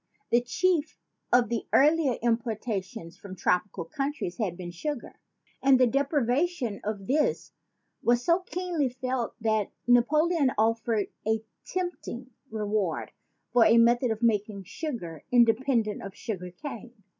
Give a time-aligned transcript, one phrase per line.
[0.31, 0.97] The chief
[1.31, 5.19] of the earlier importations from tropical countries had been sugar;
[5.61, 7.51] and the deprivation of this
[8.01, 13.11] was so keenly felt that Napoleon offered a tempting reward
[13.53, 16.95] for a method of making sugar inde pendent of sugar cane.